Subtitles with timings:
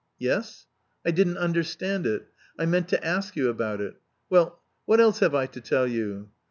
[0.17, 0.65] "Yes?
[1.05, 4.01] I didn't understand it; I meant to ask you about it.
[4.31, 6.31] Well what else have I to tell you?